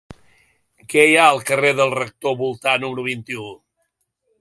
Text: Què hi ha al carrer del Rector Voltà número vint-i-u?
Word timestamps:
Què 0.93 1.03
hi 1.09 1.13
ha 1.19 1.27
al 1.35 1.43
carrer 1.51 1.73
del 1.81 1.95
Rector 1.99 2.35
Voltà 2.43 2.77
número 2.85 3.09
vint-i-u? 3.13 3.49